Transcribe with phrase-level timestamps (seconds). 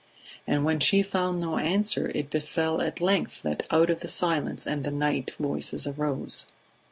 [0.47, 4.65] ..."And when she found no answer, it befell at length that out of the silence
[4.65, 6.47] and the night voices arose.